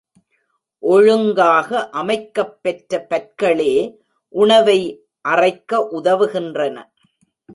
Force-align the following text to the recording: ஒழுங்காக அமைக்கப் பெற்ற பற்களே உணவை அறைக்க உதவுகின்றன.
ஒழுங்காக 0.79 1.89
அமைக்கப் 1.89 2.63
பெற்ற 2.63 3.07
பற்களே 3.09 3.97
உணவை 4.29 5.05
அறைக்க 5.21 5.87
உதவுகின்றன. 5.91 6.83